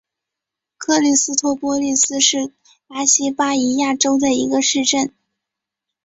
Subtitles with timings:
[0.77, 2.51] 克里斯托波利斯是
[2.87, 5.13] 巴西巴伊亚州的一个市镇。